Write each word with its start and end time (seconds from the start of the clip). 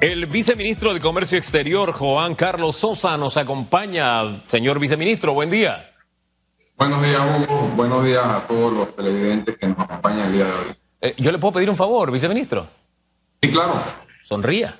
El 0.00 0.26
viceministro 0.26 0.92
de 0.92 1.00
Comercio 1.00 1.38
Exterior, 1.38 1.90
Juan 1.92 2.34
Carlos 2.34 2.76
Sosa, 2.76 3.16
nos 3.16 3.38
acompaña. 3.38 4.44
Señor 4.44 4.78
viceministro, 4.78 5.32
buen 5.32 5.48
día. 5.48 5.90
Buenos 6.76 7.02
días, 7.02 7.22
Hugo. 7.48 7.72
Buenos 7.74 8.04
días 8.04 8.24
a 8.24 8.44
todos 8.44 8.74
los 8.74 8.94
televidentes 8.94 9.56
que 9.56 9.66
nos 9.66 9.78
acompañan 9.78 10.26
el 10.26 10.32
día 10.32 10.44
de 10.44 10.52
hoy. 10.52 10.76
Eh, 11.00 11.14
¿Yo 11.16 11.32
le 11.32 11.38
puedo 11.38 11.52
pedir 11.52 11.70
un 11.70 11.78
favor, 11.78 12.10
viceministro? 12.10 12.66
Sí, 13.40 13.50
claro. 13.50 13.72
Sonría. 14.22 14.78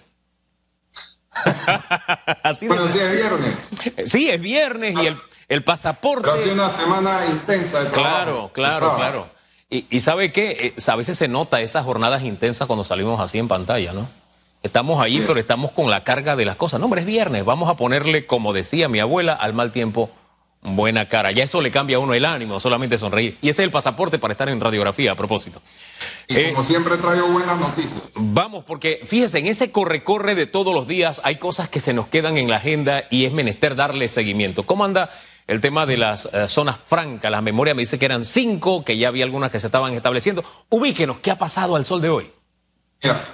Así 2.43 2.69
bueno, 2.69 2.87
sí, 2.89 2.99
es 2.99 3.13
viernes. 3.13 3.71
Sí, 4.11 4.29
es 4.29 4.41
viernes 4.41 4.97
y 5.03 5.07
el, 5.07 5.19
el 5.49 5.65
pasaporte. 5.65 6.29
Pero 6.31 6.51
ha 6.51 6.55
una 6.55 6.71
semana 6.71 7.25
intensa 7.27 7.85
de 7.85 7.91
trabajo. 7.91 8.17
Claro, 8.17 8.51
claro, 8.53 8.97
claro. 8.97 9.29
Y, 9.71 9.87
y 9.89 10.01
¿sabe 10.01 10.31
qué? 10.31 10.75
Eh, 10.77 10.91
a 10.91 10.97
veces 10.97 11.17
se 11.17 11.27
nota 11.27 11.63
esas 11.63 11.87
jornadas 11.87 12.23
intensas 12.23 12.67
cuando 12.67 12.85
salimos 12.85 13.19
así 13.19 13.39
en 13.39 13.49
pantalla, 13.49 13.95
¿no? 13.95 14.09
Estamos 14.67 15.01
ahí, 15.01 15.23
pero 15.27 15.39
estamos 15.39 15.73
con 15.73 15.91
la 15.91 16.03
carga 16.03 16.37
de 16.37 16.45
las 16.45 16.57
cosas. 16.57 16.81
No, 16.81 16.87
hombre, 16.87 17.01
es 17.01 17.07
viernes. 17.07 17.45
Vamos 17.45 17.69
a 17.69 17.77
ponerle, 17.77 18.27
como 18.27 18.53
decía 18.53 18.89
mi 18.89 19.01
abuela, 19.01 19.33
al 19.33 19.55
mal 19.55 19.73
tiempo 19.73 20.11
buena 20.63 21.09
cara. 21.09 21.31
Ya 21.33 21.45
eso 21.45 21.61
le 21.61 21.71
cambia 21.71 21.97
a 21.97 22.01
uno 22.01 22.15
el 22.15 22.25
ánimo, 22.25 22.59
solamente 22.59 22.99
sonreír. 22.99 23.39
Y 23.41 23.49
ese 23.49 23.63
es 23.63 23.67
el 23.67 23.71
pasaporte 23.71 24.19
para 24.19 24.33
estar 24.33 24.49
en 24.49 24.61
radiografía, 24.61 25.13
a 25.13 25.15
propósito. 25.15 25.63
Y 26.27 26.35
como 26.35 26.63
eh, 26.63 26.65
siempre 26.65 26.97
traigo 26.97 27.29
buenas 27.29 27.59
noticias. 27.59 28.03
Vamos, 28.17 28.65
porque 28.65 29.01
fíjese, 29.05 29.39
en 29.39 29.47
ese 29.47 29.71
corre-corre 29.71 30.35
de 30.35 30.47
todos 30.47 30.75
los 30.75 30.87
días 30.87 31.21
hay 31.25 31.37
cosas 31.37 31.69
que 31.69 31.81
se 31.81 31.93
nos 31.93 32.09
quedan 32.09 32.37
en 32.37 32.51
la 32.51 32.57
agenda 32.57 33.05
y 33.11 33.25
es 33.25 33.33
menester 33.33 33.77
darle 33.77 34.09
seguimiento. 34.09 34.65
¿Cómo 34.65 34.85
anda 34.85 35.11
el 35.47 35.61
tema 35.61 35.87
de 35.87 35.97
las 35.97 36.29
eh, 36.33 36.49
zonas 36.49 36.77
francas? 36.77 37.31
La 37.31 37.41
memoria 37.41 37.75
me 37.75 37.83
dice 37.83 37.99
que 37.99 38.07
eran 38.07 38.25
cinco, 38.25 38.85
que 38.85 38.99
ya 38.99 39.09
había 39.09 39.25
algunas 39.25 39.51
que 39.51 39.61
se 39.61 39.69
estaban 39.69 39.95
estableciendo. 39.95 40.45
Ubíquenos, 40.69 41.19
¿qué 41.21 41.31
ha 41.31 41.39
pasado 41.39 41.77
al 41.77 41.87
sol 41.87 42.01
de 42.01 42.09
hoy? 42.09 42.36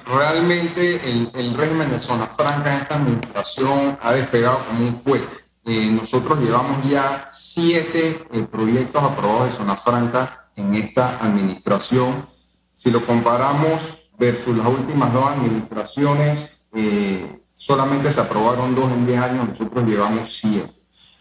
Realmente 0.07 1.01
el, 1.09 1.55
régimen 1.55 1.91
de 1.91 1.99
zona 1.99 2.27
franca 2.27 2.75
en 2.75 2.83
esta 2.83 2.95
administración 2.97 3.99
ha 4.01 4.13
despegado 4.13 4.59
como 4.67 4.87
un 4.87 4.95
cohete. 5.03 5.43
Eh, 5.65 5.89
nosotros 5.91 6.41
llevamos 6.41 6.85
ya 6.89 7.25
siete 7.29 8.27
eh, 8.33 8.43
proyectos 8.51 9.03
aprobados 9.03 9.47
de 9.47 9.53
zonas 9.53 9.83
francas 9.83 10.41
en 10.57 10.75
esta 10.75 11.19
administración. 11.19 12.27
Si 12.75 12.91
lo 12.91 13.07
comparamos 13.07 14.09
versus 14.19 14.57
las 14.57 14.67
últimas 14.67 15.13
dos 15.13 15.25
administraciones, 15.25 16.67
eh, 16.75 17.41
solamente 17.55 18.13
se 18.13 18.21
aprobaron 18.21 18.75
dos 18.75 18.91
en 18.91 19.07
diez 19.07 19.21
años, 19.21 19.49
nosotros 19.49 19.87
llevamos 19.87 20.37
siete. 20.37 20.73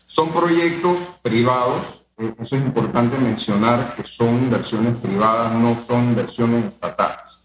Son 0.08 0.30
proyectos 0.30 0.98
privados, 1.22 2.06
eso 2.18 2.56
es 2.56 2.64
importante 2.64 3.18
mencionar 3.18 3.96
que 3.96 4.04
son 4.04 4.36
inversiones 4.36 4.96
privadas, 4.98 5.54
no 5.54 5.78
son 5.78 6.06
inversiones 6.06 6.66
estatales. 6.66 7.41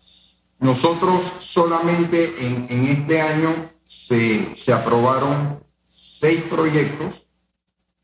Nosotros 0.67 1.21
solamente 1.39 2.35
en, 2.45 2.89
este 2.89 3.23
año 3.23 3.71
se, 3.85 4.53
aprobaron 4.75 5.63
seis 5.87 6.43
proyectos 6.51 7.25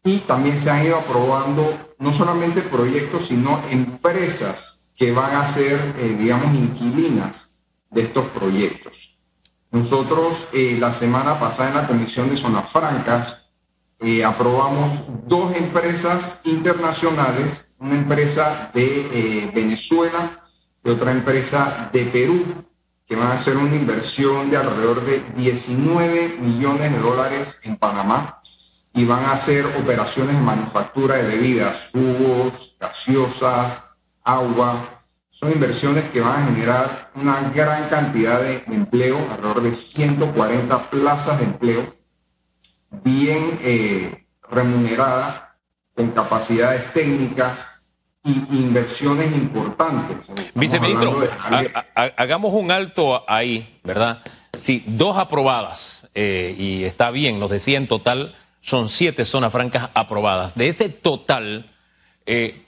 y 0.04 0.18
también 0.18 0.56
se 0.56 0.70
han 0.70 0.86
ido 0.86 0.94
aprobando 0.94 1.76
no 1.98 2.12
solamente 2.12 2.62
proyectos, 2.62 3.26
sino 3.26 3.60
empresas 3.68 4.92
que 4.94 5.10
van 5.10 5.34
a 5.34 5.44
ser, 5.44 5.96
eh, 5.98 6.14
digamos, 6.16 6.54
inquilinas 6.54 7.64
de 7.90 8.02
estos 8.02 8.26
proyectos. 8.26 9.18
Nosotros 9.72 10.46
eh, 10.52 10.76
la 10.78 10.92
semana 10.92 11.40
pasada 11.40 11.70
en 11.70 11.74
la 11.74 11.88
Comisión 11.88 12.30
de 12.30 12.36
Zonas 12.36 12.70
Francas 12.70 13.50
eh, 13.98 14.24
aprobamos 14.24 15.00
dos 15.26 15.52
empresas 15.56 16.42
internacionales, 16.44 17.74
una 17.80 17.96
empresa 17.96 18.70
de 18.72 19.50
Venezuela 19.52 20.41
de 20.82 20.90
otra 20.90 21.12
empresa 21.12 21.90
de 21.92 22.06
Perú, 22.06 22.44
que 23.06 23.16
van 23.16 23.28
a 23.28 23.34
hacer 23.34 23.56
una 23.56 23.74
inversión 23.74 24.50
de 24.50 24.56
alrededor 24.56 25.04
de 25.04 25.20
19 25.36 26.38
millones 26.40 26.92
de 26.92 26.98
dólares 26.98 27.60
en 27.64 27.76
Panamá 27.76 28.40
y 28.94 29.04
van 29.04 29.24
a 29.24 29.32
hacer 29.32 29.64
operaciones 29.66 30.36
de 30.36 30.42
manufactura 30.42 31.16
de 31.16 31.22
bebidas, 31.22 31.90
jugos, 31.92 32.76
gaseosas, 32.80 33.96
agua. 34.22 35.00
Son 35.30 35.50
inversiones 35.50 36.04
que 36.10 36.20
van 36.20 36.42
a 36.42 36.46
generar 36.46 37.10
una 37.14 37.40
gran 37.50 37.88
cantidad 37.88 38.40
de, 38.40 38.62
empleo, 38.66 39.18
alrededor 39.30 39.62
de 39.62 39.74
140 39.74 40.90
plazas 40.90 41.38
de 41.38 41.44
empleo, 41.44 41.94
bien 42.90 43.58
eh, 43.62 44.26
remunerada, 44.50 45.56
con 45.94 46.10
capacidades 46.10 46.92
técnicas, 46.92 47.71
inversiones 48.24 49.32
importantes. 49.32 50.30
Viceministro, 50.54 51.20
hagamos 51.94 52.54
un 52.54 52.70
alto 52.70 53.24
ahí, 53.28 53.78
¿verdad? 53.82 54.22
Sí, 54.56 54.84
dos 54.86 55.16
aprobadas, 55.16 56.08
eh, 56.14 56.54
y 56.58 56.84
está 56.84 57.10
bien, 57.10 57.40
nos 57.40 57.50
decía 57.50 57.78
en 57.78 57.88
total 57.88 58.34
son 58.62 58.88
siete 58.88 59.24
zonas 59.24 59.52
francas 59.52 59.90
aprobadas. 59.92 60.54
De 60.54 60.68
ese 60.68 60.88
total, 60.88 61.70
eh, 62.26 62.64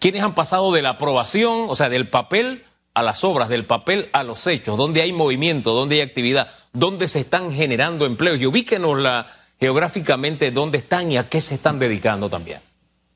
¿quiénes 0.00 0.22
han 0.22 0.34
pasado 0.34 0.72
de 0.72 0.82
la 0.82 0.90
aprobación, 0.90 1.66
o 1.68 1.76
sea, 1.76 1.88
del 1.88 2.08
papel 2.08 2.64
a 2.92 3.02
las 3.02 3.22
obras, 3.22 3.48
del 3.48 3.64
papel 3.64 4.10
a 4.12 4.24
los 4.24 4.44
hechos? 4.46 4.76
¿Dónde 4.76 5.02
hay 5.02 5.12
movimiento, 5.12 5.72
dónde 5.72 5.96
hay 5.96 6.00
actividad, 6.00 6.50
dónde 6.72 7.06
se 7.06 7.20
están 7.20 7.52
generando 7.52 8.06
empleos? 8.06 8.40
Y 8.40 8.46
ubíquenos 8.46 8.98
la, 8.98 9.28
geográficamente 9.60 10.50
dónde 10.50 10.78
están 10.78 11.12
y 11.12 11.16
a 11.16 11.28
qué 11.28 11.40
se 11.40 11.54
están 11.54 11.78
dedicando 11.78 12.28
también. 12.28 12.60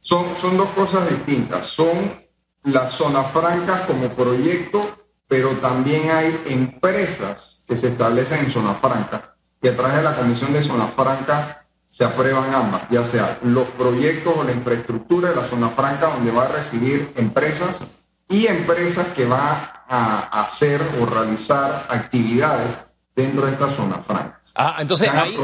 Son, 0.00 0.24
son 0.40 0.56
dos 0.56 0.68
cosas 0.70 1.08
distintas. 1.08 1.66
Son 1.66 2.20
las 2.62 2.92
zonas 2.92 3.30
francas 3.32 3.82
como 3.82 4.08
proyecto, 4.10 5.06
pero 5.28 5.56
también 5.58 6.10
hay 6.10 6.42
empresas 6.46 7.64
que 7.68 7.76
se 7.76 7.88
establecen 7.88 8.40
en 8.40 8.50
zonas 8.50 8.80
francas 8.80 9.32
y 9.62 9.68
a 9.68 9.76
través 9.76 9.96
de 9.96 10.02
la 10.02 10.16
Comisión 10.16 10.52
de 10.52 10.62
Zonas 10.62 10.92
Francas 10.92 11.60
se 11.86 12.04
aprueban 12.04 12.54
ambas, 12.54 12.82
ya 12.88 13.04
sea 13.04 13.38
los 13.42 13.68
proyectos 13.70 14.34
o 14.36 14.44
la 14.44 14.52
infraestructura 14.52 15.30
de 15.30 15.36
la 15.36 15.44
zona 15.44 15.70
franca 15.70 16.06
donde 16.06 16.30
va 16.30 16.44
a 16.44 16.48
recibir 16.48 17.12
empresas 17.16 17.96
y 18.28 18.46
empresas 18.46 19.08
que 19.08 19.26
van 19.26 19.70
a 19.88 20.42
hacer 20.42 20.80
o 21.00 21.06
realizar 21.06 21.86
actividades 21.88 22.92
dentro 23.16 23.44
de 23.44 23.52
estas 23.52 23.74
zonas 23.74 24.06
francas. 24.06 24.52
Ah, 24.54 24.76
entonces 24.78 25.08
ahí, 25.08 25.36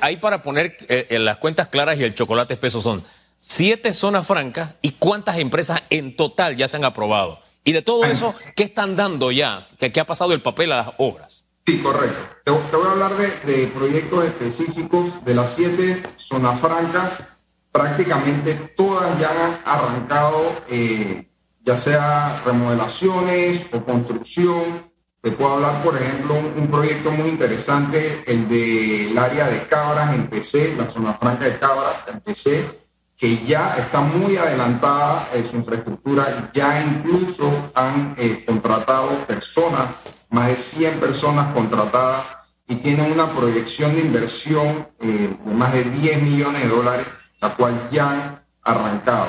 ahí, 0.00 0.16
para 0.16 0.42
poner 0.42 0.76
eh, 0.88 1.08
en 1.10 1.26
las 1.26 1.36
cuentas 1.36 1.68
claras 1.68 1.98
y 1.98 2.04
el 2.04 2.14
chocolate 2.14 2.54
espeso 2.54 2.80
son 2.80 3.04
siete 3.42 3.92
zonas 3.92 4.24
francas 4.24 4.76
y 4.82 4.92
cuántas 4.92 5.38
empresas 5.38 5.82
en 5.90 6.16
total 6.16 6.56
ya 6.56 6.68
se 6.68 6.76
han 6.76 6.84
aprobado. 6.84 7.40
Y 7.64 7.72
de 7.72 7.82
todo 7.82 8.04
eso, 8.04 8.34
¿qué 8.54 8.62
están 8.62 8.94
dando 8.94 9.32
ya? 9.32 9.68
¿Qué, 9.78 10.00
ha 10.00 10.06
pasado 10.06 10.32
el 10.32 10.42
papel 10.42 10.70
a 10.72 10.76
las 10.76 10.88
obras? 10.98 11.44
Sí, 11.66 11.78
correcto. 11.78 12.18
Te, 12.44 12.50
voy 12.50 12.86
a 12.86 12.92
hablar 12.92 13.16
de, 13.16 13.66
proyectos 13.68 14.24
específicos 14.24 15.24
de 15.24 15.34
las 15.34 15.54
siete 15.54 16.02
zonas 16.16 16.60
francas. 16.60 17.28
Prácticamente 17.72 18.54
todas 18.76 19.18
ya 19.18 19.30
han 19.30 19.60
arrancado, 19.64 20.62
eh, 20.68 21.28
ya 21.62 21.76
sea 21.76 22.42
remodelaciones 22.44 23.66
o 23.72 23.84
construcción. 23.84 24.90
Te 25.20 25.32
puedo 25.32 25.54
hablar, 25.54 25.82
por 25.82 25.96
ejemplo, 25.96 26.34
un, 26.34 26.68
proyecto 26.68 27.10
muy 27.10 27.28
interesante, 27.28 28.22
el 28.26 28.48
del 28.48 29.16
área 29.16 29.48
de 29.48 29.66
Cabras 29.66 30.14
en 30.14 30.28
PC, 30.28 30.74
la 30.76 30.88
zona 30.88 31.14
franca 31.14 31.44
de 31.44 31.58
Cabras 31.58 32.08
en 32.08 32.20
PC 32.20 32.81
que 33.22 33.44
ya 33.44 33.76
está 33.76 34.00
muy 34.00 34.36
adelantada 34.36 35.28
en 35.32 35.48
su 35.48 35.54
infraestructura, 35.54 36.50
ya 36.52 36.82
incluso 36.82 37.70
han 37.72 38.16
eh, 38.18 38.44
contratado 38.44 39.24
personas, 39.28 39.90
más 40.28 40.48
de 40.48 40.56
100 40.56 40.98
personas 40.98 41.54
contratadas 41.54 42.34
y 42.66 42.74
tienen 42.82 43.12
una 43.12 43.28
proyección 43.28 43.94
de 43.94 44.00
inversión 44.00 44.88
eh, 44.98 45.36
de 45.44 45.54
más 45.54 45.72
de 45.72 45.84
10 45.84 46.20
millones 46.20 46.64
de 46.64 46.68
dólares, 46.68 47.06
la 47.40 47.54
cual 47.54 47.88
ya 47.92 48.10
han 48.10 48.44
arrancado. 48.64 49.28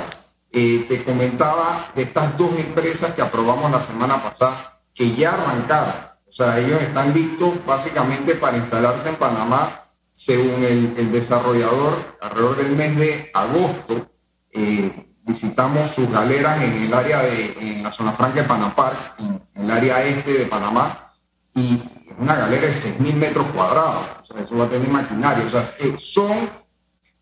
Eh, 0.52 0.88
te 0.90 1.04
comentaba 1.04 1.92
de 1.94 2.02
estas 2.02 2.36
dos 2.36 2.50
empresas 2.58 3.14
que 3.14 3.22
aprobamos 3.22 3.70
la 3.70 3.84
semana 3.84 4.24
pasada, 4.24 4.82
que 4.96 5.14
ya 5.14 5.34
arrancaron. 5.34 5.94
O 6.28 6.32
sea, 6.32 6.58
ellos 6.58 6.82
están 6.82 7.14
listos 7.14 7.64
básicamente 7.64 8.34
para 8.34 8.58
instalarse 8.58 9.10
en 9.10 9.16
Panamá 9.18 9.83
según 10.14 10.64
el, 10.64 11.12
desarrollador, 11.12 12.18
alrededor 12.22 12.58
del 12.58 12.76
mes 12.76 12.98
de 12.98 13.32
agosto, 13.34 14.10
eh, 14.52 15.08
visitamos 15.24 15.92
sus 15.92 16.10
galeras 16.10 16.62
en 16.62 16.74
el 16.74 16.94
área 16.94 17.24
de, 17.24 17.56
en 17.60 17.84
la 17.84 17.92
zona 17.92 18.14
franca 18.14 18.42
de 18.42 18.48
Panamá, 18.48 19.16
en, 19.18 19.42
el 19.56 19.72
área 19.72 20.04
este 20.04 20.34
de 20.34 20.46
Panamá, 20.46 21.14
y 21.56 21.76
es 22.08 22.16
una 22.18 22.36
galera 22.36 22.68
de 22.68 22.74
6.000 22.74 23.14
metros 23.14 23.46
cuadrados, 23.48 24.06
o 24.22 24.24
sea, 24.24 24.44
eso 24.44 24.58
va 24.58 24.66
a 24.66 24.70
tener 24.70 24.88
maquinaria, 24.88 25.46
o 25.46 25.50
sea, 25.50 25.64
son 25.98 26.50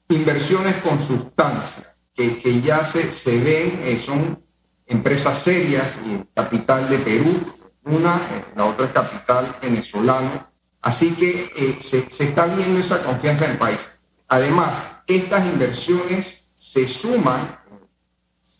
inversiones 0.10 0.76
con 0.78 1.00
sustancia, 1.00 1.86
que, 2.14 2.42
que 2.42 2.62
ya 2.62 2.84
se, 2.84 3.12
se 3.12 3.40
ven, 3.40 3.82
eh, 3.84 3.98
son 3.98 4.44
empresas 4.86 5.38
serias, 5.38 6.00
y 6.06 6.24
capital 6.36 6.90
de 6.90 7.00
Perú, 7.00 7.54
una, 7.84 8.16
eh, 8.16 8.46
la 8.56 8.66
otra 8.66 8.88
es 8.88 8.92
capital 8.92 9.56
venezolano, 9.62 10.51
Así 10.82 11.12
que 11.12 11.52
eh, 11.56 11.78
se, 11.80 12.00
está 12.24 12.46
viendo 12.48 12.80
esa 12.80 13.04
confianza 13.04 13.46
en 13.46 13.52
el 13.52 13.58
país. 13.58 14.00
Además, 14.28 15.02
estas 15.08 15.46
inversiones 15.46 16.54
se 16.56 16.88
suman, 16.88 17.60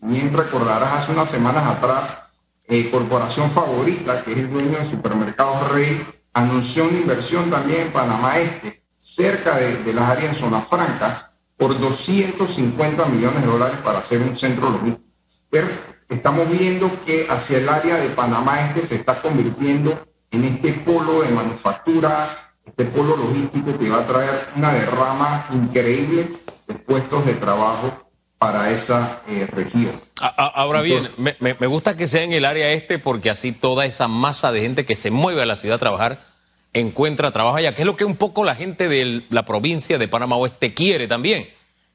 bien 0.02 0.34
recordarás 0.34 1.04
hace 1.04 1.12
unas 1.12 1.30
semanas 1.30 1.66
atrás, 1.66 2.34
eh, 2.68 2.90
Corporación 2.92 3.50
Favorita, 3.50 4.24
que 4.24 4.34
es 4.34 4.40
el 4.40 4.52
dueño 4.52 4.78
de 4.78 4.86
Supermercados 4.86 5.72
Rey, 5.72 6.06
anunció 6.34 6.88
una 6.88 7.00
inversión 7.00 7.50
también 7.50 7.82
en 7.88 7.94
Panamá 7.94 8.38
Este, 8.38 8.84
cerca 9.00 9.58
de, 9.58 9.94
las 9.94 10.10
áreas 10.10 10.38
zonas 10.38 10.68
francas, 10.68 11.40
por 11.58 11.80
250 11.80 13.06
millones 13.06 13.42
de 13.42 13.48
dólares 13.48 13.78
para 13.84 14.00
hacer 14.00 14.22
un 14.22 14.38
centro 14.38 14.70
logístico. 14.70 15.08
Pero 15.50 15.68
estamos 16.10 16.50
viendo 16.50 16.90
que 17.06 17.28
hacia 17.30 17.58
el 17.58 17.70
área 17.70 17.98
de 17.98 18.10
Panamá 18.10 18.62
Este 18.68 18.82
se 18.82 18.96
está 18.96 19.22
convirtiendo 19.22 20.11
en 20.32 20.46
este 20.46 20.74
polo 20.74 21.22
de 21.22 21.30
manufactura, 21.30 22.36
este 22.66 22.86
polo 22.86 23.18
logístico 23.18 23.78
que 23.78 23.90
va 23.90 24.00
a 24.00 24.08
traer 24.08 24.48
una 24.56 24.74
derrama 24.74 25.48
increíble 25.52 26.32
de 26.68 26.74
puestos 26.74 27.26
de 27.26 27.34
trabajo 27.34 28.10
para 28.38 28.72
esa 28.72 29.22
eh, 29.28 29.46
región. 29.52 30.02
Ahora 30.20 30.82
bien, 30.82 31.10
me, 31.18 31.68
gusta 31.68 31.98
que 31.98 32.08
sea 32.08 32.24
en 32.24 32.34
el 32.34 32.46
área 32.46 32.72
este 32.72 32.98
porque 32.98 33.30
así 33.30 33.52
toda 33.52 33.86
esa 33.86 34.08
masa 34.08 34.52
de 34.52 34.62
gente 34.62 34.86
que 34.86 34.96
se 34.96 35.12
mueve 35.12 35.42
a 35.42 35.46
la 35.46 35.56
ciudad 35.56 35.76
a 35.76 35.80
trabajar 35.80 36.32
encuentra 36.74 37.32
trabajo 37.32 37.58
allá, 37.58 37.74
que 37.74 37.82
es 37.82 37.86
lo 37.86 37.98
que 37.98 38.06
un 38.06 38.16
poco 38.16 38.44
la 38.44 38.56
gente 38.56 38.88
de 38.88 39.26
la 39.30 39.46
provincia 39.46 39.98
de 39.98 40.08
Panamá 40.08 40.38
Oeste 40.38 40.74
quiere 40.74 41.08
también, 41.08 41.50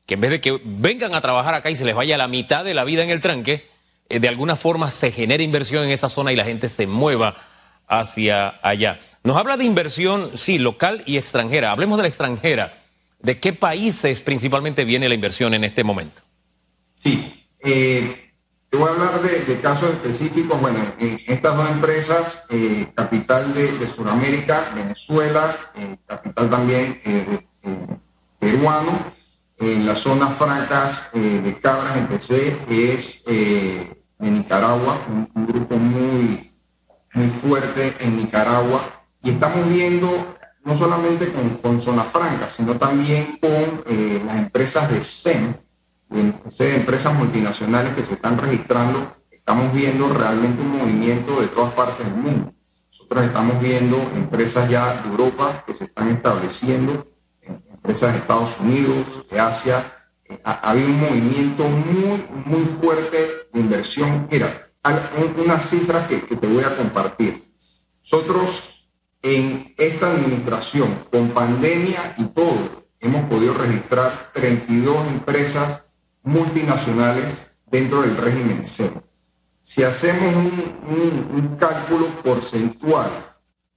que 0.04 0.14
en 0.14 0.20
vez 0.20 0.30
de 0.30 0.40
que 0.40 0.60
vengan 0.64 1.14
a 1.14 1.20
trabajar 1.20 1.54
acá 1.54 1.70
y 1.70 1.76
se 1.76 1.84
les 1.84 1.94
vaya 1.94 2.18
la 2.18 2.28
mitad 2.28 2.64
de 2.64 2.74
la 2.74 2.84
vida 2.84 3.02
en 3.02 3.10
el 3.10 3.20
tranque, 3.20 3.68
eh, 4.08 4.20
de 4.20 4.28
alguna 4.28 4.54
forma 4.54 4.90
se 4.90 5.12
genere 5.12 5.42
inversión 5.42 5.84
en 5.84 5.90
esa 5.90 6.08
zona 6.08 6.32
y 6.32 6.36
la 6.36 6.44
gente 6.44 6.68
se 6.68 6.86
mueva 6.86 7.36
hacia 7.86 8.58
allá. 8.62 8.98
Nos 9.22 9.36
habla 9.36 9.56
de 9.56 9.64
inversión, 9.64 10.32
sí, 10.34 10.58
local 10.58 11.02
y 11.06 11.16
extranjera. 11.16 11.70
Hablemos 11.70 11.96
de 11.98 12.02
la 12.02 12.08
extranjera. 12.08 12.82
¿De 13.20 13.40
qué 13.40 13.52
países 13.52 14.20
principalmente 14.20 14.84
viene 14.84 15.08
la 15.08 15.14
inversión 15.14 15.54
en 15.54 15.64
este 15.64 15.82
momento? 15.82 16.22
Sí, 16.94 17.46
eh, 17.60 18.32
te 18.68 18.76
voy 18.76 18.88
a 18.88 18.92
hablar 18.92 19.22
de, 19.22 19.60
casos 19.60 19.90
específicos. 19.90 20.60
Bueno, 20.60 20.78
en 20.98 21.18
estas 21.26 21.56
dos 21.56 21.70
empresas, 21.70 22.46
eh, 22.50 22.88
capital 22.94 23.52
de, 23.54 23.88
Sudamérica, 23.88 24.72
Venezuela, 24.74 25.56
eh, 25.74 25.96
capital 26.06 26.50
también 26.50 27.00
peruano, 28.38 29.12
en 29.58 29.86
las 29.86 29.98
zonas 29.98 30.36
francas 30.36 31.10
de 31.12 31.58
Cabras 31.60 31.96
empecé, 31.96 32.56
es 32.68 33.24
de 33.24 33.96
Nicaragua, 34.18 35.00
un, 35.08 35.46
grupo 35.46 35.76
muy, 35.76 36.55
muy 37.16 37.30
fuerte 37.30 37.94
en 37.98 38.16
Nicaragua. 38.16 39.04
Y 39.22 39.30
estamos 39.30 39.68
viendo 39.68 40.36
no 40.64 40.76
solamente 40.76 41.32
con, 41.32 41.56
con 41.58 41.80
zonas 41.80 42.06
francas, 42.08 42.52
sino 42.52 42.76
también 42.76 43.38
con 43.40 43.84
las 44.26 44.36
empresas 44.36 44.90
de 44.90 45.02
SEM, 45.02 45.54
de 46.08 46.74
empresas 46.76 47.14
multinacionales 47.14 47.94
que 47.94 48.04
se 48.04 48.14
están 48.14 48.38
registrando, 48.38 49.16
estamos 49.30 49.72
viendo 49.72 50.08
realmente 50.08 50.60
un 50.60 50.76
movimiento 50.76 51.40
de 51.40 51.48
todas 51.48 51.72
partes 51.72 52.04
del 52.06 52.16
mundo. 52.16 52.52
Nosotros 52.90 53.26
estamos 53.26 53.60
viendo 53.60 53.96
empresas 54.14 54.68
ya 54.68 55.02
de 55.02 55.08
Europa 55.08 55.62
que 55.66 55.74
se 55.74 55.84
están 55.84 56.08
estableciendo, 56.08 57.06
empresas 57.42 58.12
de 58.12 58.18
Estados 58.18 58.58
Unidos, 58.58 59.24
de 59.30 59.38
Asia. 59.38 59.84
Eh, 60.24 60.40
ha, 60.42 60.70
habido 60.70 60.88
un 60.88 61.00
movimiento 61.00 61.62
muy, 61.68 62.26
muy 62.44 62.64
fuerte 62.66 63.48
de 63.52 63.60
inversión. 63.60 64.26
Mira, 64.30 64.65
una 65.36 65.60
cifra 65.60 66.06
que, 66.06 66.18
te 66.18 66.46
voy 66.46 66.64
a 66.64 66.76
compartir. 66.76 67.52
Nosotros 68.02 68.88
en 69.22 69.74
esta 69.76 70.12
administración, 70.12 71.06
con 71.10 71.30
pandemia 71.30 72.14
y 72.18 72.26
todo, 72.26 72.86
hemos 73.00 73.28
podido 73.28 73.54
registrar 73.54 74.30
32 74.32 75.08
empresas 75.08 75.96
multinacionales 76.22 77.58
dentro 77.66 78.02
del 78.02 78.16
régimen 78.16 78.64
C. 78.64 78.90
Si 79.62 79.82
hacemos 79.82 80.34
un, 80.34 81.56
cálculo 81.58 82.22
porcentual 82.22 83.10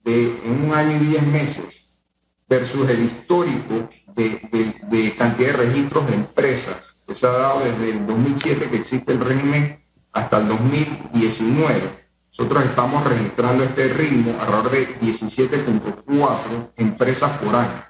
de 0.04 0.40
en 0.44 0.66
un 0.66 0.74
año 0.74 0.98
y 0.98 1.06
diez 1.06 1.26
meses 1.26 2.04
versus 2.48 2.90
el 2.90 3.06
histórico 3.06 3.90
de, 4.16 5.16
cantidad 5.18 5.52
de 5.52 5.54
registros 5.54 6.08
de 6.08 6.16
empresas 6.16 7.04
que 7.08 7.16
se 7.16 7.26
ha 7.26 7.32
dado 7.32 7.62
desde 7.62 7.92
el 7.92 8.06
2007 8.06 8.70
que 8.70 8.78
existe 8.78 9.14
el 9.14 9.22
régimen 9.22 9.84
hasta 10.12 10.38
el 10.38 10.48
2019, 10.48 12.08
nosotros 12.30 12.64
estamos 12.64 13.04
registrando 13.04 13.64
este 13.64 13.90
ritmo 13.90 14.36
alrededor 14.40 14.72
de 14.72 15.00
17.4 15.00 16.72
empresas 16.78 17.38
por 17.40 17.56
año 17.56 17.90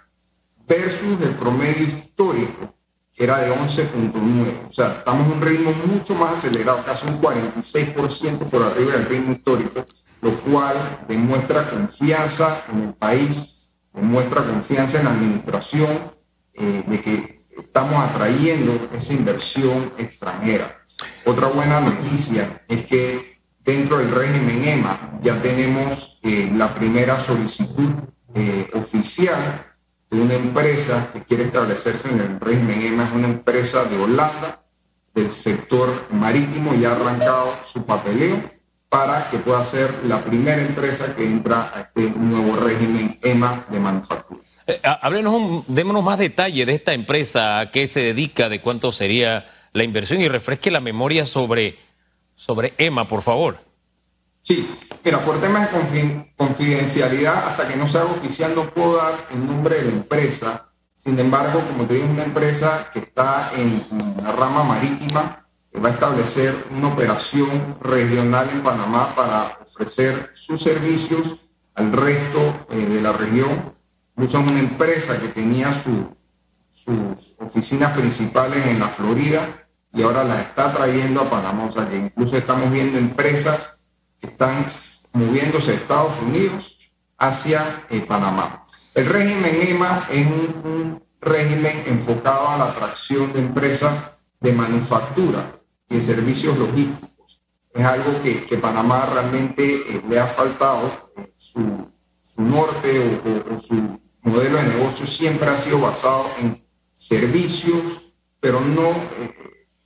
versus 0.69 1.19
el 1.21 1.35
promedio 1.35 1.87
histórico 1.87 2.75
era 3.17 3.39
de 3.39 3.51
11.9. 3.51 4.69
O 4.69 4.71
sea, 4.71 4.99
estamos 4.99 5.27
en 5.27 5.33
un 5.33 5.41
ritmo 5.41 5.71
mucho 5.87 6.15
más 6.15 6.35
acelerado, 6.35 6.85
casi 6.85 7.05
un 7.07 7.19
46% 7.19 8.49
por 8.49 8.63
arriba 8.63 8.93
del 8.93 9.07
ritmo 9.07 9.33
histórico, 9.33 9.83
lo 10.21 10.39
cual 10.39 11.05
demuestra 11.07 11.69
confianza 11.69 12.63
en 12.71 12.83
el 12.83 12.93
país, 12.93 13.71
demuestra 13.93 14.45
confianza 14.45 14.99
en 14.99 15.05
la 15.05 15.11
administración, 15.11 16.13
eh, 16.53 16.83
de 16.87 17.01
que 17.01 17.45
estamos 17.57 17.95
atrayendo 17.95 18.87
esa 18.93 19.13
inversión 19.13 19.91
extranjera. 19.97 20.78
Otra 21.25 21.47
buena 21.47 21.79
noticia 21.81 22.63
es 22.67 22.85
que 22.85 23.39
dentro 23.63 23.97
del 23.97 24.11
régimen 24.11 24.67
EMA 24.67 25.19
ya 25.21 25.41
tenemos 25.41 26.19
eh, 26.23 26.49
la 26.55 26.73
primera 26.73 27.19
solicitud 27.19 27.91
eh, 28.35 28.69
oficial 28.73 29.65
una 30.11 30.33
empresa 30.33 31.09
que 31.13 31.23
quiere 31.23 31.43
establecerse 31.43 32.09
en 32.09 32.19
el 32.19 32.39
régimen 32.39 32.81
EMA, 32.81 33.03
es 33.03 33.11
una 33.11 33.27
empresa 33.27 33.83
de 33.85 33.97
Holanda, 33.97 34.63
del 35.13 35.29
sector 35.29 36.07
marítimo, 36.11 36.73
y 36.73 36.85
ha 36.85 36.93
arrancado 36.93 37.57
su 37.63 37.85
papeleo 37.85 38.51
para 38.89 39.29
que 39.29 39.37
pueda 39.37 39.63
ser 39.63 39.93
la 40.05 40.23
primera 40.23 40.61
empresa 40.61 41.15
que 41.15 41.23
entra 41.23 41.71
a 41.73 41.81
este 41.81 42.09
nuevo 42.09 42.55
régimen 42.55 43.19
EMA 43.21 43.65
de 43.69 43.79
manufactura. 43.79 44.41
Eh, 44.65 44.79
háblenos, 44.83 45.63
démonos 45.67 46.03
más 46.03 46.17
detalle 46.17 46.65
de 46.65 46.73
esta 46.73 46.93
empresa, 46.93 47.59
a 47.59 47.71
qué 47.71 47.87
se 47.87 47.99
dedica, 47.99 48.49
de 48.49 48.61
cuánto 48.61 48.91
sería 48.91 49.45
la 49.73 49.83
inversión 49.83 50.21
y 50.21 50.27
refresque 50.27 50.71
la 50.71 50.79
memoria 50.79 51.25
sobre, 51.25 51.77
sobre 52.35 52.73
por 53.07 53.21
favor. 53.21 53.69
Sí, 54.41 54.67
mira, 55.03 55.19
por 55.19 55.39
temas 55.41 55.69
de 55.71 56.33
confidencialidad, 56.37 57.49
hasta 57.49 57.67
que 57.67 57.75
no 57.75 57.87
se 57.87 57.97
haga 57.97 58.11
oficial 58.11 58.55
no 58.55 58.69
puedo 58.73 58.97
dar 58.97 59.27
el 59.31 59.45
nombre 59.45 59.75
de 59.75 59.83
la 59.83 59.91
empresa. 59.91 60.71
Sin 60.95 61.17
embargo, 61.19 61.61
como 61.67 61.85
te 61.85 61.95
digo, 61.95 62.05
es 62.05 62.11
una 62.11 62.23
empresa 62.23 62.89
que 62.91 62.99
está 62.99 63.51
en, 63.55 63.85
la 64.23 64.31
rama 64.31 64.63
marítima, 64.63 65.45
que 65.71 65.79
va 65.79 65.89
a 65.89 65.91
establecer 65.93 66.55
una 66.71 66.87
operación 66.87 67.77
regional 67.81 68.49
en 68.49 68.63
Panamá 68.63 69.13
para 69.15 69.59
ofrecer 69.61 70.31
sus 70.33 70.61
servicios 70.61 71.37
al 71.75 71.91
resto 71.93 72.65
eh, 72.71 72.77
de 72.77 73.01
la 73.01 73.13
región. 73.13 73.71
Incluso 74.15 74.39
es 74.39 74.47
una 74.47 74.59
empresa 74.59 75.19
que 75.19 75.29
tenía 75.29 75.71
sus 76.89 77.35
oficinas 77.39 77.93
principales 77.93 78.65
en 78.65 78.79
la 78.79 78.89
Florida 78.89 79.67
y 79.91 80.01
ahora 80.01 80.23
las 80.23 80.47
está 80.47 80.73
trayendo 80.73 81.21
a 81.21 81.29
Panamá. 81.29 81.65
O 81.65 81.71
sea 81.71 81.87
que 81.87 81.97
incluso 81.97 82.37
estamos 82.37 82.71
viendo 82.71 82.97
empresas 82.97 83.85
están 84.21 84.65
moviéndose 85.13 85.71
de 85.71 85.77
Estados 85.77 86.13
Unidos 86.21 86.77
hacia 87.17 87.85
eh, 87.89 88.01
Panamá. 88.01 88.65
El 88.93 89.05
régimen 89.05 89.55
EMA 89.61 90.07
es 90.11 90.25
un, 90.25 91.03
régimen 91.21 91.83
enfocado 91.85 92.47
a 92.47 92.57
la 92.57 92.65
atracción 92.69 93.33
de 93.33 93.39
empresas 93.39 94.25
de 94.39 94.53
manufactura 94.53 95.59
y 95.89 95.95
de 95.95 96.01
servicios 96.01 96.57
logísticos. 96.57 97.41
Es 97.73 97.83
algo 97.83 98.21
que, 98.23 98.45
que 98.45 98.57
Panamá 98.57 99.05
realmente 99.05 99.75
eh, 99.75 100.01
le 100.07 100.17
ha 100.17 100.27
faltado. 100.27 101.11
Eh, 101.17 101.33
su, 101.35 101.59
norte 102.37 103.19
o, 103.51 103.59
su 103.59 103.99
modelo 104.21 104.57
de 104.57 104.63
negocio 104.63 105.05
siempre 105.05 105.49
ha 105.49 105.57
sido 105.57 105.81
basado 105.81 106.31
en 106.39 106.55
servicios, 106.99 107.81
pero 108.41 108.59
no 108.59 108.91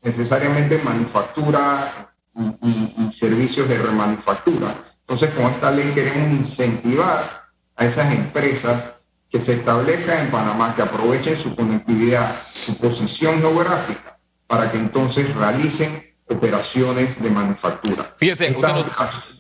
necesariamente 0.02 0.80
manufactura 0.80 2.12
y, 2.34 3.12
servicios 3.12 3.70
de 3.70 3.78
remanufactura. 3.78 4.84
Entonces, 5.02 5.30
con 5.36 5.46
esta 5.46 5.70
ley 5.70 5.92
queremos 5.94 6.32
incentivar 6.32 7.44
a 7.76 7.86
esas 7.86 8.12
empresas 8.12 9.06
que 9.30 9.40
se 9.40 9.54
establezcan 9.54 10.26
en 10.26 10.32
Panamá, 10.32 10.74
que 10.76 10.82
aprovechen 10.82 11.38
su 11.38 11.56
conectividad, 11.56 12.36
su 12.54 12.76
posición 12.78 13.40
geográfica, 13.40 14.18
para 14.48 14.72
que 14.72 14.78
entonces 14.80 15.34
realicen 15.36 16.02
operaciones 16.28 17.22
de 17.22 17.30
manufactura. 17.30 18.16
Fíjese, 18.18 18.56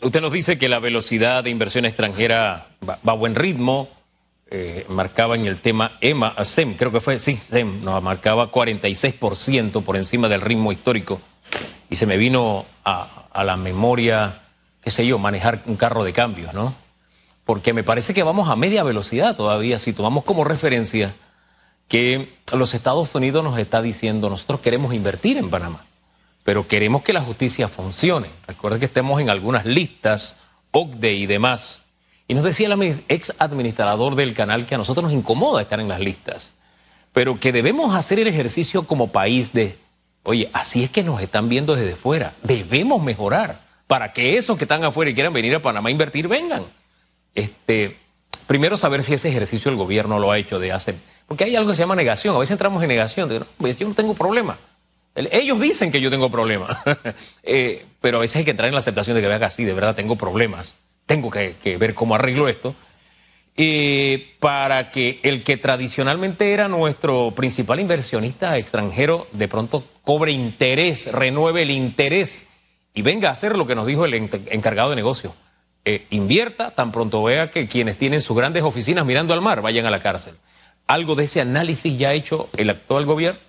usted 0.01 0.21
nos, 0.21 0.31
dice 0.31 0.59
que 0.59 0.69
la 0.69 0.79
velocidad 0.79 1.43
de 1.43 1.49
inversión 1.49 1.85
extranjera 1.85 2.67
va, 2.87 2.99
a 3.03 3.13
buen 3.13 3.33
ritmo. 3.33 3.89
Eh, 4.55 4.85
marcaba 4.87 5.33
en 5.33 5.47
el 5.47 5.59
tema 5.61 5.97
EMA, 5.99 6.35
SEM, 6.45 6.75
creo 6.75 6.91
que 6.91 7.01
fue, 7.01 7.19
sí, 7.19 7.39
SEM, 7.41 7.83
nos 7.83 8.03
marcaba 8.03 8.51
46% 8.51 9.81
por 9.81 9.97
encima 9.97 10.29
del 10.29 10.41
ritmo 10.41 10.71
histórico 10.71 11.21
y 11.89 11.95
se 11.95 12.05
me 12.05 12.17
vino 12.17 12.67
a, 12.85 13.43
la 13.43 13.57
memoria, 13.57 14.43
qué 14.83 14.91
sé 14.91 15.07
yo, 15.07 15.17
manejar 15.17 15.63
un 15.65 15.75
carro 15.75 16.03
de 16.03 16.13
cambios, 16.13 16.53
¿no? 16.53 16.75
Porque 17.45 17.73
me 17.73 17.83
parece 17.83 18.13
que 18.13 18.21
vamos 18.21 18.47
a 18.47 18.55
media 18.55 18.83
velocidad 18.83 19.35
todavía, 19.35 19.79
si 19.79 19.91
tomamos 19.91 20.23
como 20.23 20.43
referencia 20.43 21.15
que 21.87 22.37
los 22.55 22.75
Estados 22.75 23.15
Unidos 23.15 23.43
nos 23.43 23.57
está 23.57 23.81
diciendo, 23.81 24.29
nosotros 24.29 24.59
queremos 24.59 24.93
invertir 24.93 25.37
en 25.37 25.49
Panamá, 25.49 25.87
pero 26.43 26.67
queremos 26.67 27.01
que 27.01 27.13
la 27.13 27.21
justicia 27.21 27.67
funcione. 27.67 28.27
Recuerden 28.45 28.79
que 28.79 28.85
estemos 28.85 29.19
en 29.19 29.31
algunas 29.31 29.65
listas, 29.65 30.35
OCDE 30.69 31.13
y 31.13 31.25
demás, 31.25 31.82
Y 32.27 32.33
nos 32.33 32.43
decía 32.43 32.67
el 32.67 33.03
ex 33.09 33.33
administrador 33.39 34.15
del 34.15 34.33
canal 34.33 34.65
que 34.65 34.75
a 34.75 34.77
nosotros 34.77 35.03
nos 35.03 35.13
incomoda 35.13 35.61
estar 35.61 35.79
en 35.79 35.89
las 35.89 35.99
listas, 35.99 36.53
pero 37.11 37.39
que 37.39 37.51
debemos 37.51 37.95
hacer 37.95 38.19
el 38.19 38.27
ejercicio 38.27 38.87
como 38.87 39.11
país 39.11 39.51
de, 39.51 39.77
oye, 40.23 40.49
así 40.53 40.83
es 40.83 40.89
que 40.89 41.03
nos 41.03 41.21
están 41.21 41.49
viendo 41.49 41.75
desde 41.75 41.95
fuera, 41.95 42.33
debemos 42.43 43.03
mejorar 43.03 43.61
para 43.87 44.13
que 44.13 44.37
esos 44.37 44.57
que 44.57 44.63
están 44.63 44.83
afuera 44.83 45.11
y 45.11 45.13
quieran 45.13 45.33
venir 45.33 45.53
a 45.53 45.61
Panamá 45.61 45.89
a 45.89 45.91
invertir 45.91 46.27
vengan. 46.27 46.63
Este, 47.35 47.97
primero 48.47 48.77
saber 48.77 49.03
si 49.03 49.13
ese 49.13 49.29
ejercicio 49.29 49.69
el 49.69 49.77
gobierno 49.77 50.17
lo 50.17 50.31
ha 50.31 50.37
hecho 50.37 50.59
de 50.59 50.71
hace, 50.71 50.95
porque 51.27 51.43
hay 51.43 51.55
algo 51.57 51.71
que 51.71 51.75
se 51.75 51.83
llama 51.83 51.95
negación, 51.95 52.35
a 52.35 52.39
veces 52.39 52.51
entramos 52.51 52.81
en 52.81 52.87
negación, 52.87 53.27
de, 53.27 53.39
no, 53.41 53.47
pues 53.57 53.75
yo 53.75 53.87
no 53.87 53.93
tengo 53.93 54.13
problema. 54.13 54.57
Ellos 55.15 55.59
dicen 55.59 55.91
que 55.91 56.01
yo 56.01 56.09
tengo 56.09 56.31
problemas, 56.31 56.75
eh, 57.43 57.85
pero 57.99 58.17
a 58.17 58.21
veces 58.21 58.37
hay 58.37 58.45
que 58.45 58.51
entrar 58.51 58.69
en 58.69 58.73
la 58.73 58.79
aceptación 58.79 59.15
de 59.15 59.21
que 59.21 59.27
vean 59.27 59.43
así, 59.43 59.65
de 59.65 59.73
verdad 59.73 59.93
tengo 59.93 60.15
problemas 60.15 60.75
tengo 61.05 61.29
que, 61.29 61.77
ver 61.77 61.93
cómo 61.93 62.15
arreglo 62.15 62.47
esto, 62.47 62.75
eh, 63.55 64.35
para 64.39 64.91
que 64.91 65.19
el 65.23 65.43
que 65.43 65.57
tradicionalmente 65.57 66.53
era 66.53 66.67
nuestro 66.67 67.31
principal 67.35 67.79
inversionista 67.79 68.57
extranjero 68.57 69.27
de 69.31 69.47
pronto 69.47 69.87
cobre 70.01 70.31
interés, 70.31 71.11
renueve 71.11 71.61
el 71.61 71.71
interés 71.71 72.47
y 72.95 73.01
venga 73.01 73.29
a 73.29 73.33
hacer 73.33 73.55
lo 73.57 73.67
que 73.67 73.75
nos 73.75 73.85
dijo 73.85 74.05
el 74.05 74.13
encargado 74.13 74.89
de 74.89 74.95
negocio. 74.95 75.35
Eh, 75.85 76.07
invierta 76.11 76.71
tan 76.71 76.91
pronto 76.91 77.21
vea 77.23 77.51
que 77.51 77.67
quienes 77.67 77.97
tienen 77.97 78.21
sus 78.21 78.37
grandes 78.37 78.63
oficinas 78.63 79.05
mirando 79.05 79.33
al 79.33 79.41
mar 79.41 79.61
vayan 79.61 79.85
a 79.85 79.91
la 79.91 79.99
cárcel. 79.99 80.35
¿Algo 80.87 81.15
de 81.15 81.25
ese 81.25 81.41
análisis 81.41 81.97
ya 81.97 82.09
ha 82.09 82.13
hecho 82.13 82.49
el 82.57 82.69
actual 82.69 83.05
gobierno? 83.05 83.39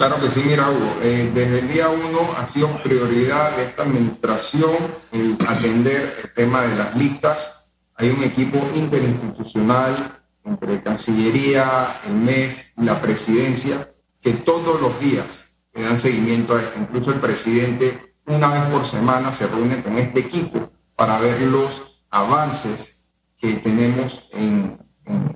Claro 0.00 0.18
que 0.18 0.30
sí, 0.30 0.40
mira 0.46 0.70
Hugo, 0.70 0.96
eh, 1.02 1.30
desde 1.34 1.58
el 1.58 1.68
día 1.68 1.90
uno 1.90 2.32
ha 2.34 2.46
sido 2.46 2.70
prioridad 2.82 3.54
de 3.58 3.64
esta 3.64 3.82
administración 3.82 4.74
el 5.12 5.36
atender 5.46 6.16
el 6.24 6.32
tema 6.32 6.62
de 6.62 6.74
las 6.74 6.96
listas. 6.96 7.74
Hay 7.96 8.08
un 8.08 8.22
equipo 8.22 8.66
interinstitucional 8.74 10.22
entre 10.44 10.82
Cancillería, 10.82 12.00
el 12.06 12.14
MEF 12.14 12.68
y 12.78 12.84
la 12.84 13.02
Presidencia 13.02 13.88
que 14.22 14.32
todos 14.32 14.80
los 14.80 14.98
días 15.00 15.60
le 15.74 15.82
dan 15.82 15.98
seguimiento 15.98 16.56
a 16.56 16.62
esto. 16.62 16.80
Incluso 16.80 17.10
el 17.10 17.20
presidente 17.20 18.14
una 18.24 18.48
vez 18.48 18.62
por 18.72 18.86
semana 18.86 19.34
se 19.34 19.48
reúne 19.48 19.82
con 19.82 19.98
este 19.98 20.20
equipo 20.20 20.70
para 20.96 21.20
ver 21.20 21.42
los 21.42 22.06
avances 22.08 23.10
que 23.36 23.52
tenemos 23.56 24.30
en 24.32 24.78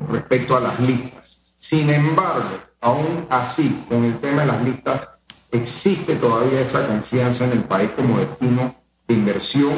respecto 0.09 0.57
a 0.57 0.61
las 0.61 0.81
listas. 0.81 1.44
Sin 1.65 1.89
embargo, 1.89 2.61
aún 2.83 3.27
así, 3.31 3.87
con 3.89 4.05
el 4.05 4.21
tema 4.21 4.43
de 4.43 4.49
las 4.49 4.63
listas, 4.63 5.19
existe 5.51 6.17
todavía 6.17 6.61
esa 6.61 6.87
confianza 6.87 7.47
en 7.47 7.53
el 7.53 7.65
país 7.65 7.89
como 7.97 8.19
destino 8.19 8.77
de 9.09 9.15
inversión. 9.15 9.73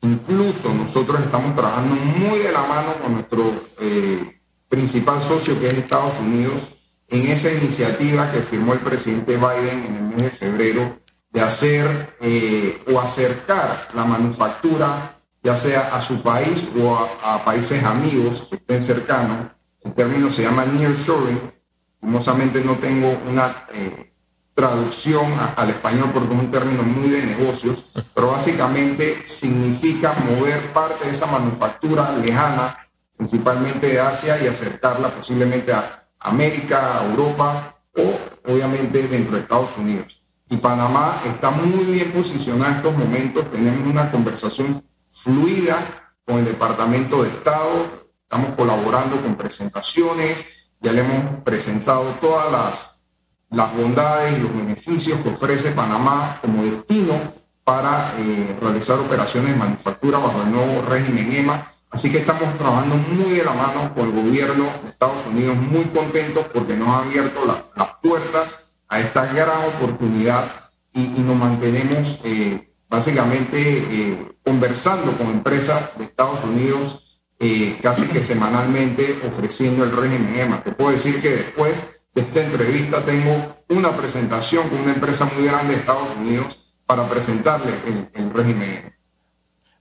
Incluso 0.00 0.72
nosotros 0.72 1.20
estamos 1.20 1.54
trabajando 1.54 1.94
muy 1.94 2.38
de 2.38 2.52
la 2.52 2.62
mano 2.62 2.94
con 3.02 3.12
nuestro 3.12 3.52
eh, 3.78 4.40
principal 4.70 5.20
socio, 5.20 5.60
que 5.60 5.68
es 5.68 5.74
Estados 5.74 6.18
Unidos, 6.20 6.68
en 7.08 7.26
esa 7.26 7.52
iniciativa 7.52 8.32
que 8.32 8.40
firmó 8.40 8.72
el 8.72 8.80
presidente 8.80 9.36
Biden 9.36 9.84
en 9.84 9.94
el 9.94 10.02
mes 10.04 10.22
de 10.22 10.30
febrero 10.30 10.98
de 11.32 11.40
hacer 11.42 12.14
eh, 12.22 12.82
o 12.90 12.98
acercar 12.98 13.88
la 13.94 14.06
manufactura, 14.06 15.20
ya 15.42 15.54
sea 15.54 15.94
a 15.94 16.00
su 16.00 16.22
país 16.22 16.66
o 16.82 16.96
a, 16.96 17.34
a 17.34 17.44
países 17.44 17.84
amigos 17.84 18.46
que 18.48 18.56
estén 18.56 18.80
cercanos. 18.80 19.55
Término 19.96 20.30
se 20.30 20.42
llama 20.42 20.66
nearshoring, 20.66 21.56
Famosamente 22.00 22.60
no 22.62 22.76
tengo 22.76 23.18
una 23.28 23.66
eh, 23.72 24.12
traducción 24.54 25.32
al 25.56 25.70
español 25.70 26.10
porque 26.12 26.34
es 26.34 26.40
un 26.40 26.50
término 26.50 26.82
muy 26.82 27.08
de 27.08 27.22
negocios, 27.24 27.84
pero 28.14 28.28
básicamente 28.32 29.26
significa 29.26 30.14
mover 30.28 30.72
parte 30.72 31.06
de 31.06 31.10
esa 31.10 31.26
manufactura 31.26 32.14
lejana, 32.16 32.76
principalmente 33.16 33.88
de 33.88 34.00
Asia, 34.00 34.40
y 34.42 34.46
acercarla 34.46 35.14
posiblemente 35.14 35.72
a 35.72 36.06
América, 36.20 37.00
a 37.00 37.06
Europa 37.06 37.76
o 37.96 38.52
obviamente 38.52 39.08
dentro 39.08 39.36
de 39.36 39.42
Estados 39.42 39.76
Unidos. 39.78 40.22
Y 40.48 40.58
Panamá 40.58 41.22
está 41.24 41.50
muy 41.50 41.84
bien 41.84 42.12
posicionado 42.12 42.70
en 42.70 42.76
estos 42.76 42.96
momentos, 42.96 43.50
tenemos 43.50 43.88
una 43.88 44.12
conversación 44.12 44.84
fluida 45.10 46.12
con 46.24 46.38
el 46.38 46.44
Departamento 46.44 47.22
de 47.22 47.30
Estado, 47.30 48.05
estamos 48.28 48.56
colaborando 48.56 49.22
con 49.22 49.36
presentaciones, 49.36 50.68
ya 50.80 50.92
le 50.92 51.02
hemos 51.02 51.44
presentado 51.44 52.02
todas 52.20 52.50
las, 52.50 53.04
las 53.50 53.72
bondades 53.76 54.36
y 54.36 54.40
los 54.40 54.52
beneficios 54.52 55.20
que 55.20 55.28
ofrece 55.28 55.70
Panamá 55.70 56.40
como 56.42 56.64
destino 56.64 57.34
para 57.62 58.14
eh, 58.18 58.58
realizar 58.60 58.98
operaciones 58.98 59.52
de 59.52 59.56
manufactura 59.56 60.18
bajo 60.18 60.42
el 60.42 60.50
nuevo 60.50 60.82
régimen 60.82 61.32
EMA. 61.32 61.72
Así 61.88 62.10
que 62.10 62.18
estamos 62.18 62.58
trabajando 62.58 62.96
muy 62.96 63.30
de 63.30 63.44
la 63.44 63.54
mano 63.54 63.94
con 63.94 64.08
el 64.08 64.12
gobierno 64.12 64.64
de 64.82 64.90
Estados 64.90 65.24
Unidos, 65.26 65.56
muy 65.56 65.84
contentos 65.84 66.46
porque 66.52 66.76
nos 66.76 66.88
ha 66.88 67.02
abierto 67.02 67.46
las 67.46 67.88
puertas 68.02 68.76
a 68.88 68.98
esta 68.98 69.32
gran 69.32 69.68
oportunidad 69.68 70.50
y, 70.92 71.06
nos 71.20 71.36
mantenemos 71.36 72.20
eh, 72.24 72.72
básicamente 72.88 73.56
eh, 73.56 74.36
conversando 74.42 75.16
con 75.16 75.28
empresas 75.28 75.96
de 75.96 76.04
Estados 76.04 76.42
Unidos 76.42 77.05
eh, 77.38 77.78
casi 77.82 78.06
que 78.06 78.22
semanalmente 78.22 79.20
ofreciendo 79.28 79.84
el 79.84 79.92
régimen 79.92 80.34
EMA. 80.38 80.64
Te 80.64 80.72
puedo 80.72 80.90
decir 80.90 81.20
que 81.20 81.30
después 81.30 81.74
de 82.14 82.22
esta 82.22 82.42
entrevista 82.42 83.04
tengo 83.04 83.56
una 83.68 83.94
presentación 83.94 84.68
con 84.70 84.80
una 84.80 84.94
empresa 84.94 85.26
muy 85.26 85.44
grande 85.44 85.74
de 85.74 85.80
Estados 85.80 86.08
Unidos 86.16 86.58
para 86.86 87.08
presentarle 87.08 87.74
el, 88.14 88.30
régimen 88.32 88.70
EMA. 88.70 88.92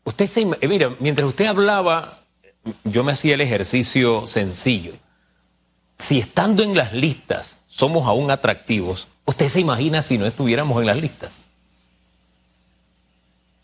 Usted 0.03 0.27
se, 0.27 0.41
eh, 0.41 0.67
mira, 0.67 0.95
mientras 0.99 1.27
usted 1.27 1.45
hablaba, 1.45 2.25
yo 2.83 3.03
me 3.03 3.13
hacía 3.13 3.35
el 3.35 3.41
ejercicio 3.41 4.27
sencillo. 4.27 4.93
Si 5.97 6.19
estando 6.19 6.61
en 6.61 6.75
las 6.75 6.93
listas 6.93 7.59
somos 7.67 8.05
aún 8.05 8.31
atractivos, 8.31 9.07
¿usted 9.25 9.47
se 9.47 9.61
imagina 9.61 10.01
si 10.01 10.17
no 10.17 10.25
estuviéramos 10.25 10.81
en 10.81 10.87
las 10.87 10.97
listas? 10.97 11.41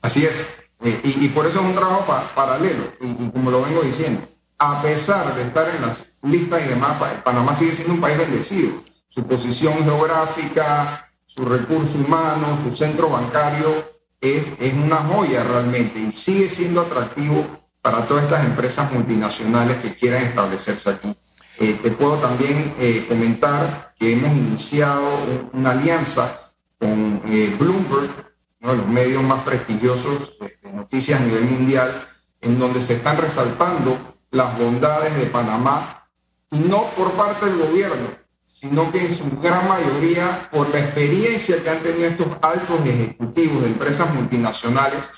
Así 0.02 0.26
es. 0.26 0.61
Eh, 0.84 1.00
y, 1.04 1.28
por 1.30 1.46
eso 1.46 1.60
es 1.60 1.66
un 1.66 1.76
trabajo 1.76 2.06
paralelo, 2.34 2.94
y, 3.00 3.30
como 3.30 3.52
lo 3.52 3.62
vengo 3.62 3.82
diciendo, 3.82 4.22
a 4.58 4.82
pesar 4.82 5.36
de 5.36 5.44
estar 5.44 5.70
en 5.76 5.82
las 5.82 6.20
listas 6.24 6.66
y 6.66 6.70
demás, 6.70 6.98
Panamá 7.24 7.54
sigue 7.54 7.76
siendo 7.76 7.94
un 7.94 8.02
país 8.02 8.18
bendecido. 8.18 8.84
Su 9.08 9.24
posición 9.24 9.84
geográfica, 9.84 11.12
su 11.28 11.46
recurso 11.46 11.98
humano, 12.00 12.58
su 12.64 12.76
centro 12.76 13.10
bancario 13.10 13.92
es, 14.20 14.54
es 14.60 14.74
una 14.74 14.98
joya 14.98 15.44
realmente 15.44 16.00
y 16.00 16.12
sigue 16.12 16.50
siendo 16.50 16.82
atractivo 16.82 17.46
para 17.82 18.08
todas 18.08 18.24
estas 18.24 18.46
empresas 18.46 18.92
multinacionales 18.92 19.78
que 19.78 19.96
quieran 19.96 20.24
establecerse 20.24 20.90
aquí. 20.90 21.18
Eh, 21.60 21.80
te 21.82 21.92
puedo 21.92 22.16
también 22.16 22.74
eh, 22.78 23.06
comentar 23.08 23.94
que 24.00 24.14
hemos 24.14 24.36
iniciado 24.36 25.04
una 25.54 25.72
alianza 25.72 26.52
con 26.80 27.22
Bloomberg 27.60 28.32
uno 28.62 28.72
de 28.72 28.78
los 28.78 28.88
medios 28.88 29.24
más 29.24 29.44
prestigiosos 29.44 30.38
de, 30.40 30.61
noticias 30.82 31.22
a 31.22 31.24
nivel 31.24 31.46
mundial, 31.46 32.08
en 32.42 32.60
donde 32.60 32.82
se 32.82 32.96
están 32.96 33.18
resaltando 33.18 34.16
las 34.32 34.58
bondades 34.58 35.16
de 35.16 35.28
Panamá, 35.28 36.08
y 36.50 36.60
no 36.60 36.88
por 36.98 37.12
parte 37.14 37.46
del 37.46 37.60
gobierno, 37.60 38.10
sino 38.44 38.92
que 38.92 39.06
en 39.06 39.14
su 39.14 39.30
gran 39.40 39.68
mayoría 39.68 40.50
por 40.52 40.70
la 40.70 40.80
experiencia 40.80 41.62
que 41.62 41.70
han 41.70 41.82
tenido 41.82 42.10
estos 42.10 42.28
altos 42.42 42.86
ejecutivos 42.86 43.62
de 43.62 43.68
empresas 43.68 44.14
multinacionales, 44.14 45.14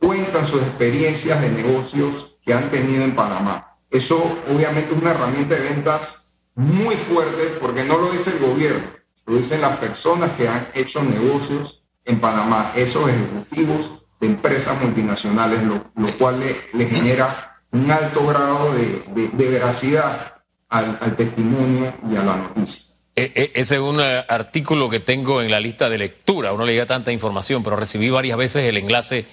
cuentan 0.00 0.46
sus 0.46 0.62
experiencias 0.62 1.40
de 1.40 1.50
negocios 1.50 2.36
que 2.42 2.54
han 2.54 2.70
tenido 2.70 3.04
en 3.04 3.14
Panamá. 3.14 3.78
Eso 3.90 4.16
obviamente 4.52 4.94
es 4.94 5.00
una 5.00 5.12
herramienta 5.12 5.54
de 5.54 5.60
ventas 5.60 6.40
muy 6.54 6.96
fuerte 6.96 7.58
porque 7.60 7.84
no 7.84 7.98
lo 7.98 8.10
dice 8.10 8.30
el 8.30 8.38
gobierno, 8.38 8.88
lo 9.26 9.36
dicen 9.36 9.60
las 9.60 9.76
personas 9.76 10.30
que 10.32 10.48
han 10.48 10.68
hecho 10.74 11.02
negocios 11.02 11.84
en 12.04 12.20
Panamá 12.20 12.72
esos 12.74 13.08
ejecutivos 13.08 13.90
de 14.20 14.26
empresas 14.26 14.80
multinacionales, 14.80 15.62
lo, 15.62 16.18
cual 16.18 16.40
le, 16.72 16.86
genera 16.86 17.60
un 17.72 17.90
alto 17.90 18.26
grado 18.26 18.72
de, 18.74 19.48
veracidad 19.48 20.34
al, 20.68 21.16
testimonio 21.16 21.94
y 22.10 22.16
a 22.16 22.22
la 22.22 22.36
noticia. 22.36 22.96
E, 23.14 23.32
e, 23.34 23.52
ese 23.54 23.76
es 23.76 23.80
un 23.80 24.00
eh, 24.00 24.24
artículo 24.28 24.90
que 24.90 25.00
tengo 25.00 25.40
en 25.40 25.50
la 25.50 25.60
lista 25.60 25.88
de 25.88 25.98
lectura. 25.98 26.52
Uno 26.52 26.64
le 26.64 26.72
llega 26.72 26.86
tanta 26.86 27.12
información, 27.12 27.62
pero 27.62 27.76
recibí 27.76 28.10
varias 28.10 28.36
veces 28.36 28.64
el 28.64 28.76
enlace 28.76 29.26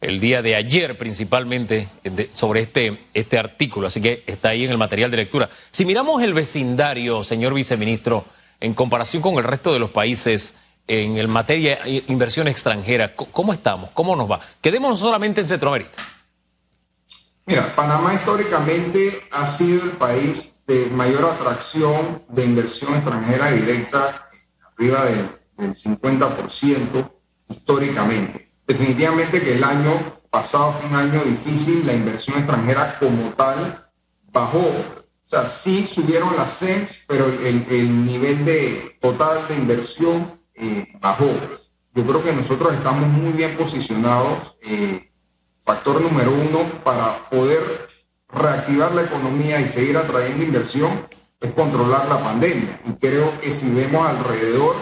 el 0.00 0.20
día 0.20 0.42
de 0.42 0.54
ayer 0.54 0.98
principalmente 0.98 1.88
sobre 2.32 2.60
este, 2.60 3.06
este 3.14 3.38
artículo, 3.38 3.86
así 3.86 4.00
que 4.00 4.24
está 4.26 4.50
ahí 4.50 4.64
en 4.64 4.70
el 4.70 4.78
material 4.78 5.10
de 5.10 5.16
lectura. 5.16 5.48
Si 5.70 5.84
miramos 5.84 6.22
el 6.22 6.34
vecindario, 6.34 7.24
señor 7.24 7.54
viceministro, 7.54 8.26
en 8.60 8.74
comparación 8.74 9.22
con 9.22 9.36
el 9.36 9.44
resto 9.44 9.72
de 9.72 9.78
los 9.78 9.90
países, 9.90 10.54
en 10.86 11.16
el 11.16 11.28
materia 11.28 11.80
de 11.84 12.04
inversión 12.08 12.48
extranjera, 12.48 13.14
¿cómo 13.14 13.52
estamos? 13.52 13.90
¿Cómo 13.92 14.14
nos 14.14 14.30
va? 14.30 14.40
Quedémonos 14.60 14.98
solamente 14.98 15.40
en 15.40 15.48
Centroamérica. 15.48 15.92
Mira, 17.46 17.74
Panamá 17.76 18.14
históricamente 18.14 19.20
ha 19.30 19.46
sido 19.46 19.84
el 19.84 19.92
país 19.92 20.64
de 20.66 20.86
mayor 20.86 21.24
atracción 21.24 22.24
de 22.28 22.44
inversión 22.44 22.94
extranjera 22.94 23.52
directa, 23.52 24.28
arriba 24.76 25.04
del, 25.04 25.30
50% 25.58 27.10
históricamente. 27.48 28.50
Definitivamente 28.66 29.40
que 29.40 29.54
el 29.54 29.64
año 29.64 30.20
pasado 30.28 30.72
fue 30.72 30.90
un 30.90 30.96
año 30.96 31.22
difícil, 31.24 31.86
la 31.86 31.94
inversión 31.94 32.38
extranjera 32.38 32.98
como 32.98 33.30
tal 33.34 33.88
bajó. 34.32 34.58
O 34.58 35.28
sea, 35.28 35.48
sí 35.48 35.86
subieron 35.86 36.36
las 36.36 36.58
CEMS, 36.58 37.04
pero 37.06 37.26
el, 37.26 38.04
nivel 38.04 38.44
de 38.44 38.98
total 39.00 39.48
de 39.48 39.54
inversión 39.54 40.40
eh, 40.56 40.88
bajó. 41.00 41.30
Yo 41.94 42.06
creo 42.06 42.22
que 42.22 42.32
nosotros 42.32 42.74
estamos 42.74 43.08
muy 43.08 43.32
bien 43.32 43.56
posicionados. 43.56 44.56
Eh, 44.62 45.10
factor 45.64 46.00
número 46.00 46.30
uno 46.30 46.82
para 46.84 47.28
poder 47.30 47.88
reactivar 48.28 48.94
la 48.94 49.02
economía 49.02 49.60
y 49.60 49.68
seguir 49.68 49.96
atrayendo 49.96 50.44
inversión 50.44 51.08
es 51.40 51.50
controlar 51.52 52.08
la 52.08 52.22
pandemia. 52.22 52.80
Y 52.84 52.92
creo 52.94 53.38
que 53.40 53.52
si 53.52 53.70
vemos 53.72 54.06
alrededor, 54.06 54.74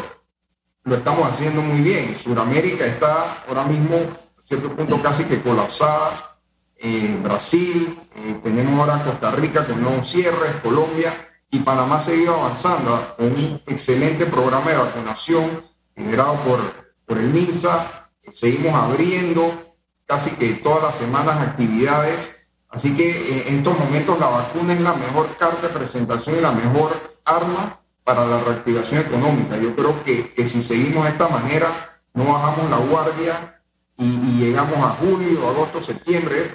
lo 0.84 0.96
estamos 0.96 1.28
haciendo 1.28 1.62
muy 1.62 1.80
bien. 1.80 2.14
Sudamérica 2.14 2.86
está 2.86 3.44
ahora 3.48 3.64
mismo 3.64 3.96
a 3.96 4.42
cierto 4.42 4.74
punto 4.74 5.00
casi 5.02 5.24
que 5.24 5.40
colapsada. 5.40 6.30
en 6.76 7.22
Brasil, 7.22 7.98
eh, 8.14 8.40
tenemos 8.42 8.78
ahora 8.78 9.02
Costa 9.04 9.30
Rica 9.30 9.64
con 9.64 9.80
nuevos 9.80 10.06
cierres, 10.10 10.56
Colombia 10.62 11.33
y 11.54 11.60
Panamá 11.60 11.96
ha 11.96 12.00
seguido 12.00 12.34
avanzando 12.34 13.14
con 13.16 13.26
un 13.26 13.62
excelente 13.66 14.26
programa 14.26 14.70
de 14.70 14.76
vacunación 14.76 15.64
liderado 15.96 16.34
por, 16.44 16.60
por 17.06 17.18
el 17.18 17.30
MINSA. 17.30 18.10
Seguimos 18.28 18.74
abriendo 18.74 19.76
casi 20.06 20.30
que 20.32 20.54
todas 20.54 20.82
las 20.82 20.96
semanas 20.96 21.36
actividades 21.40 22.44
Así 22.74 22.96
que 22.96 23.08
eh, 23.08 23.48
en 23.48 23.58
estos 23.58 23.78
momentos 23.78 24.18
la 24.18 24.26
vacuna 24.26 24.72
es 24.72 24.80
la 24.80 24.94
mejor 24.94 25.36
carta 25.36 25.68
de 25.68 25.72
presentación 25.72 26.38
y 26.38 26.40
la 26.40 26.50
mejor 26.50 27.18
arma 27.24 27.80
para 28.02 28.26
la 28.26 28.40
reactivación 28.40 29.00
económica. 29.00 29.56
Yo 29.56 29.76
creo 29.76 30.02
que, 30.02 30.34
si 30.44 30.60
seguimos 30.60 31.04
de 31.04 31.10
esta 31.10 31.28
manera, 31.28 32.00
no 32.14 32.24
bajamos 32.24 32.68
la 32.68 32.78
guardia 32.78 33.62
y, 33.96 34.38
llegamos 34.38 34.76
a 34.78 34.90
julio, 34.90 35.48
agosto, 35.48 35.80
septiembre, 35.80 36.50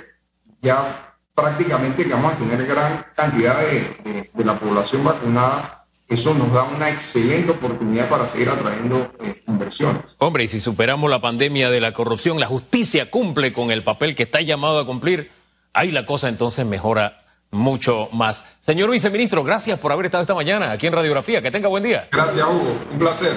ya 0.61 1.08
prácticamente 1.39 2.03
que 2.03 2.13
vamos 2.13 2.33
a 2.33 2.37
tener 2.37 2.65
gran 2.65 3.05
cantidad 3.15 3.55
de, 3.59 4.29
la 4.43 4.57
población 4.59 5.03
vacunada. 5.03 5.85
Eso 6.07 6.33
nos 6.33 6.51
da 6.51 6.63
una 6.63 6.89
excelente 6.89 7.51
oportunidad 7.51 8.09
para 8.09 8.27
seguir 8.27 8.49
atrayendo 8.49 9.11
eh, 9.23 9.43
inversiones. 9.47 10.01
Hombre, 10.17 10.45
y 10.45 10.47
si 10.47 10.59
superamos 10.59 11.09
la 11.09 11.21
pandemia 11.21 11.69
de 11.69 11.79
la 11.79 11.93
corrupción, 11.93 12.39
la 12.39 12.47
justicia 12.47 13.11
cumple 13.11 13.53
con 13.53 13.69
el 13.69 13.83
papel 13.83 14.15
que 14.15 14.23
está 14.23 14.41
llamado 14.41 14.79
a 14.79 14.85
cumplir 14.87 15.29
ahí 15.73 15.91
la 15.91 16.03
cosa 16.03 16.27
entonces 16.27 16.65
mejora 16.65 17.21
mucho 17.51 18.09
más. 18.11 18.43
Señor 18.59 18.89
viceministro, 18.89 19.43
gracias 19.43 19.79
por 19.79 19.91
haber 19.91 20.07
estado 20.07 20.21
esta 20.21 20.35
mañana 20.35 20.71
aquí 20.71 20.87
en 20.87 20.93
Radiografía. 20.93 21.41
Que 21.41 21.51
tenga 21.51 21.67
buen 21.67 21.83
día. 21.83 22.07
Gracias, 22.11 22.45
Hugo. 22.45 22.79
Un 22.91 22.99
placer. 22.99 23.33